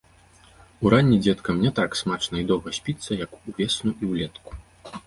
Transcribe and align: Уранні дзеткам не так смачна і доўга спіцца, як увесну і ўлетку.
Уранні 0.87 1.17
дзеткам 1.25 1.61
не 1.65 1.71
так 1.81 1.99
смачна 2.01 2.35
і 2.41 2.47
доўга 2.53 2.69
спіцца, 2.79 3.11
як 3.25 3.39
увесну 3.47 3.97
і 4.01 4.13
ўлетку. 4.13 4.51